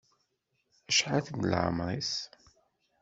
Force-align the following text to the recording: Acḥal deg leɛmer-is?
Acḥal 0.89 1.19
deg 1.27 1.37
leɛmer-is? 1.51 2.13